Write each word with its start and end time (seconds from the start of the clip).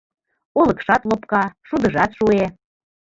Олыкшат 0.59 1.01
лопка, 1.09 1.43
шудыжат 1.67 2.11
шуэ 2.17 2.45